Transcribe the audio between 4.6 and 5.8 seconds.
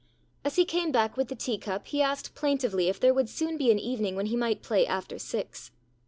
play after six.